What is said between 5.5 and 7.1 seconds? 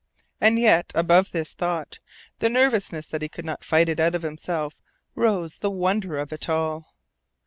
the wonder of it all.